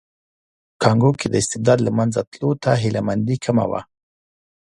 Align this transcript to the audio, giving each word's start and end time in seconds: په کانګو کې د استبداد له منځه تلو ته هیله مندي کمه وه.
په 0.73 0.75
کانګو 0.81 1.11
کې 1.19 1.27
د 1.29 1.35
استبداد 1.41 1.79
له 1.87 1.91
منځه 1.97 2.19
تلو 2.31 2.51
ته 2.63 2.71
هیله 2.81 3.01
مندي 3.07 3.35
کمه 3.45 3.65
وه. 3.71 3.81